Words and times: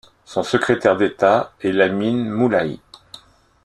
Son 0.25 0.41
secrétaire 0.41 0.97
d'État 0.97 1.53
est 1.61 1.71
Lamine 1.71 2.27
Moulahi. 2.27 2.81